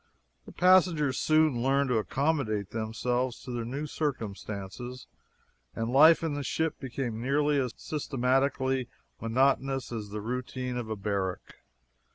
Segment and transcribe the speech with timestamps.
[0.47, 5.05] The passengers soon learned to accommodate themselves to their new circumstances,
[5.75, 10.95] and life in the ship became nearly as systematically monotonous as the routine of a
[10.95, 11.57] barrack.